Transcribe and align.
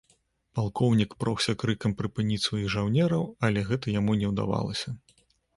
Палкоўнік 0.59 1.11
прогся 1.23 1.53
крыкам 1.63 1.93
прыпыніць 2.01 2.41
сваіх 2.47 2.71
жаўнераў, 2.77 3.29
але 3.49 3.67
гэта 3.69 3.95
яму 3.99 4.21
не 4.23 4.27
удавалася. 4.33 4.89